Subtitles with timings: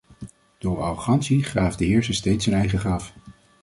[0.57, 3.13] Door arrogantie graaft de heerser steeds zijn eigen graf!